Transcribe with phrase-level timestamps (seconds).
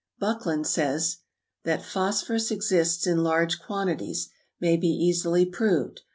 [0.17, 1.17] Buckland says,
[1.63, 6.01] "That phosphorus exists in large quantities, may be easily proved.